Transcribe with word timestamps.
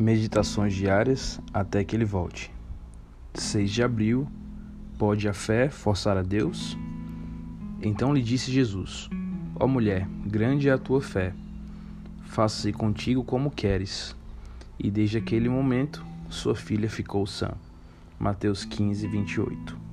Meditações 0.00 0.72
diárias 0.72 1.38
até 1.52 1.84
que 1.84 1.94
ele 1.94 2.06
volte. 2.06 2.50
6 3.34 3.70
de 3.70 3.82
abril. 3.82 4.26
Pode 4.98 5.28
a 5.28 5.34
fé 5.34 5.68
forçar 5.68 6.16
a 6.16 6.22
Deus? 6.22 6.74
Então 7.82 8.14
lhe 8.14 8.22
disse 8.22 8.50
Jesus: 8.50 9.10
Ó 9.56 9.66
mulher, 9.66 10.08
grande 10.24 10.70
é 10.70 10.72
a 10.72 10.78
tua 10.78 11.02
fé. 11.02 11.34
Faça-se 12.24 12.72
contigo 12.72 13.22
como 13.22 13.50
queres. 13.50 14.16
E 14.78 14.90
desde 14.90 15.18
aquele 15.18 15.50
momento, 15.50 16.02
sua 16.30 16.54
filha 16.54 16.88
ficou 16.88 17.26
sã. 17.26 17.50
Mateus 18.18 18.64
15, 18.64 19.06
28. 19.06 19.89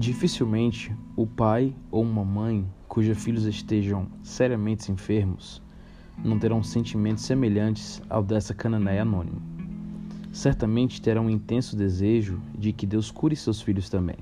Dificilmente 0.00 0.96
o 1.14 1.26
pai 1.26 1.76
ou 1.90 2.02
uma 2.02 2.24
mãe 2.24 2.66
cujos 2.88 3.22
filhos 3.22 3.44
estejam 3.44 4.06
seriamente 4.22 4.90
enfermos 4.90 5.60
não 6.24 6.38
terão 6.38 6.62
sentimentos 6.62 7.24
semelhantes 7.24 8.00
ao 8.08 8.22
dessa 8.22 8.54
cananeia 8.54 9.02
anônima. 9.02 9.42
Certamente 10.32 11.02
terão 11.02 11.26
um 11.26 11.30
intenso 11.30 11.76
desejo 11.76 12.40
de 12.58 12.72
que 12.72 12.86
Deus 12.86 13.10
cure 13.10 13.36
seus 13.36 13.60
filhos 13.60 13.90
também. 13.90 14.16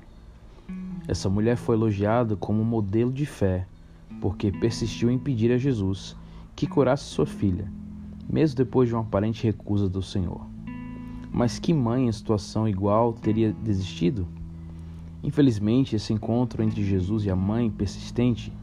Essa 1.07 1.29
mulher 1.29 1.55
foi 1.55 1.77
elogiada 1.77 2.35
como 2.35 2.61
modelo 2.65 3.13
de 3.13 3.25
fé, 3.25 3.65
porque 4.19 4.51
persistiu 4.51 5.09
em 5.09 5.17
pedir 5.17 5.49
a 5.49 5.57
Jesus 5.57 6.13
que 6.57 6.67
curasse 6.67 7.05
sua 7.05 7.25
filha, 7.25 7.71
mesmo 8.29 8.57
depois 8.57 8.89
de 8.89 8.95
uma 8.95 9.03
aparente 9.03 9.45
recusa 9.45 9.87
do 9.87 10.03
Senhor. 10.03 10.45
Mas 11.31 11.57
que 11.57 11.73
mãe 11.73 12.05
em 12.05 12.11
situação 12.11 12.67
igual 12.67 13.13
teria 13.13 13.53
desistido? 13.53 14.27
Infelizmente, 15.23 15.95
esse 15.95 16.13
encontro 16.13 16.63
entre 16.63 16.83
Jesus 16.83 17.25
e 17.25 17.29
a 17.29 17.35
mãe 17.35 17.69
persistente 17.69 18.53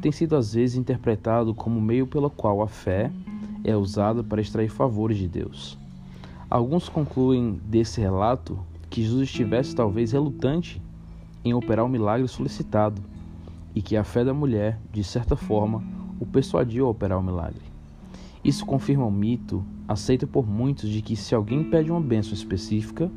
tem 0.00 0.10
sido 0.10 0.34
às 0.34 0.54
vezes 0.54 0.76
interpretado 0.76 1.54
como 1.54 1.80
meio 1.80 2.06
pelo 2.06 2.30
qual 2.30 2.62
a 2.62 2.66
fé 2.66 3.10
é 3.62 3.76
usada 3.76 4.24
para 4.24 4.40
extrair 4.40 4.68
favores 4.68 5.18
de 5.18 5.28
Deus. 5.28 5.78
Alguns 6.48 6.88
concluem 6.88 7.60
desse 7.64 8.00
relato 8.00 8.58
que 8.88 9.02
Jesus 9.02 9.22
estivesse 9.22 9.74
talvez 9.74 10.12
relutante 10.12 10.82
em 11.44 11.54
operar 11.54 11.84
o 11.84 11.88
milagre 11.88 12.26
solicitado 12.26 13.00
e 13.74 13.80
que 13.80 13.96
a 13.96 14.02
fé 14.02 14.24
da 14.24 14.34
mulher, 14.34 14.80
de 14.92 15.04
certa 15.04 15.36
forma, 15.36 15.82
o 16.18 16.26
persuadiu 16.26 16.86
a 16.86 16.90
operar 16.90 17.18
o 17.18 17.22
milagre. 17.22 17.62
Isso 18.42 18.66
confirma 18.66 19.06
o 19.06 19.12
mito 19.12 19.62
aceito 19.86 20.26
por 20.26 20.46
muitos 20.46 20.88
de 20.88 21.02
que 21.02 21.14
se 21.14 21.34
alguém 21.34 21.62
pede 21.62 21.90
uma 21.90 22.00
bênção 22.00 22.32
específica 22.32 23.10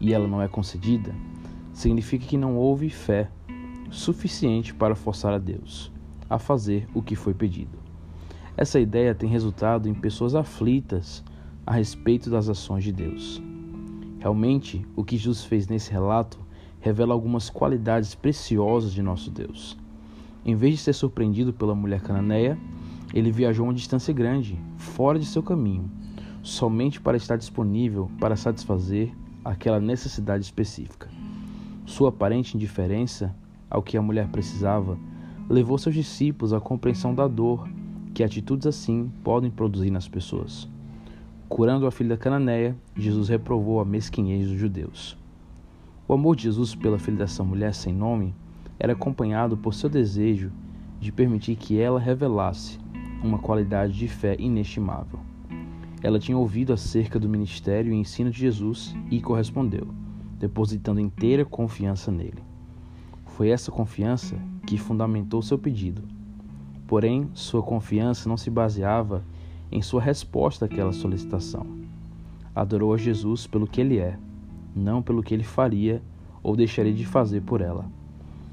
e 0.00 0.14
ela 0.14 0.26
não 0.26 0.40
é 0.40 0.48
concedida, 0.48 1.14
significa 1.72 2.26
que 2.26 2.36
não 2.36 2.56
houve 2.56 2.90
fé 2.90 3.30
suficiente 3.90 4.72
para 4.74 4.94
forçar 4.94 5.32
a 5.32 5.38
Deus 5.38 5.92
a 6.30 6.38
fazer 6.38 6.86
o 6.94 7.02
que 7.02 7.16
foi 7.16 7.34
pedido. 7.34 7.76
Essa 8.56 8.78
ideia 8.78 9.14
tem 9.14 9.28
resultado 9.28 9.88
em 9.88 9.94
pessoas 9.94 10.36
aflitas 10.36 11.24
a 11.66 11.72
respeito 11.72 12.30
das 12.30 12.48
ações 12.48 12.84
de 12.84 12.92
Deus. 12.92 13.42
Realmente, 14.20 14.86
o 14.94 15.02
que 15.02 15.16
Jesus 15.16 15.44
fez 15.44 15.66
nesse 15.66 15.90
relato 15.90 16.38
revela 16.78 17.12
algumas 17.12 17.50
qualidades 17.50 18.14
preciosas 18.14 18.92
de 18.92 19.02
nosso 19.02 19.30
Deus. 19.30 19.76
Em 20.44 20.54
vez 20.54 20.74
de 20.76 20.80
ser 20.80 20.92
surpreendido 20.92 21.52
pela 21.52 21.74
mulher 21.74 22.00
cananeia, 22.00 22.56
ele 23.12 23.32
viajou 23.32 23.66
uma 23.66 23.74
distância 23.74 24.14
grande, 24.14 24.58
fora 24.76 25.18
de 25.18 25.26
seu 25.26 25.42
caminho, 25.42 25.90
somente 26.42 27.00
para 27.00 27.16
estar 27.16 27.36
disponível 27.36 28.10
para 28.20 28.36
satisfazer 28.36 29.12
aquela 29.44 29.80
necessidade 29.80 30.44
específica. 30.44 31.08
Sua 31.90 32.10
aparente 32.10 32.56
indiferença 32.56 33.34
ao 33.68 33.82
que 33.82 33.96
a 33.96 34.00
mulher 34.00 34.28
precisava 34.28 34.96
levou 35.48 35.76
seus 35.76 35.92
discípulos 35.92 36.52
à 36.52 36.60
compreensão 36.60 37.12
da 37.12 37.26
dor 37.26 37.68
que 38.14 38.22
atitudes 38.22 38.68
assim 38.68 39.10
podem 39.24 39.50
produzir 39.50 39.90
nas 39.90 40.06
pessoas. 40.06 40.68
Curando 41.48 41.88
a 41.88 41.90
filha 41.90 42.10
da 42.10 42.16
cananeia, 42.16 42.76
Jesus 42.94 43.28
reprovou 43.28 43.80
a 43.80 43.84
mesquinhez 43.84 44.46
dos 44.48 44.56
judeus. 44.56 45.18
O 46.06 46.12
amor 46.14 46.36
de 46.36 46.44
Jesus 46.44 46.76
pela 46.76 46.96
filha 46.96 47.16
dessa 47.16 47.42
mulher 47.42 47.74
sem 47.74 47.92
nome 47.92 48.36
era 48.78 48.92
acompanhado 48.92 49.56
por 49.56 49.74
seu 49.74 49.90
desejo 49.90 50.52
de 51.00 51.10
permitir 51.10 51.56
que 51.56 51.80
ela 51.80 51.98
revelasse 51.98 52.78
uma 53.20 53.40
qualidade 53.40 53.94
de 53.94 54.06
fé 54.06 54.36
inestimável. 54.38 55.18
Ela 56.04 56.20
tinha 56.20 56.38
ouvido 56.38 56.72
acerca 56.72 57.18
do 57.18 57.28
ministério 57.28 57.92
e 57.92 57.96
ensino 57.96 58.30
de 58.30 58.38
Jesus 58.38 58.94
e 59.10 59.20
correspondeu 59.20 59.88
depositando 60.40 60.98
inteira 60.98 61.44
confiança 61.44 62.10
nele. 62.10 62.42
Foi 63.26 63.50
essa 63.50 63.70
confiança 63.70 64.36
que 64.66 64.78
fundamentou 64.78 65.42
seu 65.42 65.58
pedido. 65.58 66.02
Porém, 66.86 67.28
sua 67.34 67.62
confiança 67.62 68.28
não 68.28 68.38
se 68.38 68.50
baseava 68.50 69.22
em 69.70 69.82
sua 69.82 70.00
resposta 70.00 70.64
àquela 70.64 70.92
solicitação. 70.92 71.66
Adorou 72.54 72.94
a 72.94 72.96
Jesus 72.96 73.46
pelo 73.46 73.66
que 73.66 73.82
ele 73.82 73.98
é, 73.98 74.18
não 74.74 75.02
pelo 75.02 75.22
que 75.22 75.34
ele 75.34 75.44
faria 75.44 76.02
ou 76.42 76.56
deixaria 76.56 76.94
de 76.94 77.04
fazer 77.04 77.42
por 77.42 77.60
ela. 77.60 77.84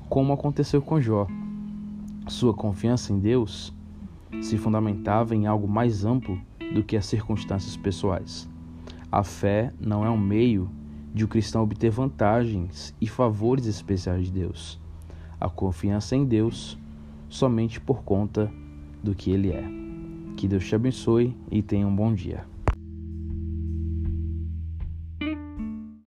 Como 0.09 0.33
aconteceu 0.33 0.81
com 0.81 1.01
Jó. 1.01 1.25
Sua 2.27 2.53
confiança 2.53 3.13
em 3.13 3.19
Deus 3.19 3.73
se 4.41 4.57
fundamentava 4.57 5.33
em 5.33 5.47
algo 5.47 5.67
mais 5.67 6.03
amplo 6.03 6.37
do 6.73 6.83
que 6.83 6.97
as 6.97 7.05
circunstâncias 7.05 7.77
pessoais. 7.77 8.47
A 9.09 9.23
fé 9.23 9.73
não 9.79 10.05
é 10.05 10.09
um 10.09 10.17
meio 10.17 10.69
de 11.13 11.23
o 11.23 11.27
cristão 11.27 11.63
obter 11.63 11.89
vantagens 11.89 12.93
e 12.99 13.07
favores 13.07 13.65
especiais 13.65 14.25
de 14.25 14.31
Deus. 14.31 14.79
A 15.39 15.49
confiança 15.49 16.15
em 16.15 16.25
Deus 16.25 16.77
somente 17.29 17.79
por 17.79 18.03
conta 18.03 18.51
do 19.03 19.13
que 19.13 19.31
Ele 19.31 19.51
é. 19.51 19.63
Que 20.35 20.47
Deus 20.47 20.65
te 20.65 20.75
abençoe 20.75 21.35
e 21.51 21.61
tenha 21.61 21.87
um 21.87 21.95
bom 21.95 22.13
dia. 22.13 22.45